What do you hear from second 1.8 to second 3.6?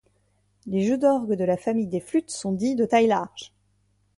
des flûtes sont dits de taille large.